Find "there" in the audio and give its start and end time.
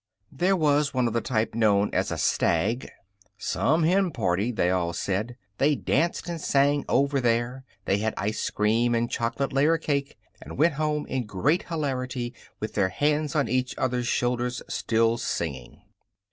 0.31-0.55, 7.21-7.65